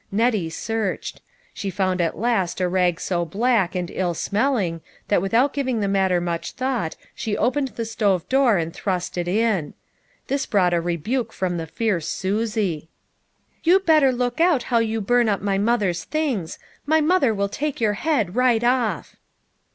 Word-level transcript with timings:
Nettie 0.11 0.49
searched. 0.49 1.21
She 1.53 1.69
found 1.69 2.01
at 2.01 2.17
last 2.17 2.59
a 2.59 2.67
rag 2.67 2.99
so 2.99 3.23
black 3.23 3.75
and 3.75 3.91
ill 3.91 4.15
smelling 4.15 4.81
that 5.09 5.21
without 5.21 5.53
giving 5.53 5.79
the 5.79 5.87
matter 5.87 6.19
much 6.19 6.53
thought 6.53 6.95
she 7.13 7.37
opened 7.37 7.67
the 7.75 7.85
stove 7.85 8.27
door 8.27 8.57
and 8.57 8.73
thrust 8.73 9.15
it 9.15 9.27
in. 9.27 9.75
This 10.25 10.47
brought 10.47 10.73
a 10.73 10.81
re 10.81 10.97
buke 10.97 11.31
from 11.31 11.57
the 11.57 11.67
fierce 11.67 12.09
Susie. 12.09 12.89
"You 13.63 13.79
better 13.79 14.11
look 14.11 14.41
out 14.41 14.63
how 14.73 14.79
you 14.79 15.01
burn 15.01 15.29
up 15.29 15.43
my 15.43 15.59
mother's 15.59 16.03
things. 16.03 16.57
My 16.87 16.99
mother 16.99 17.31
will 17.31 17.47
take 17.47 17.79
your 17.79 17.93
head 17.93 18.35
right 18.35 18.63
off." 18.63 19.15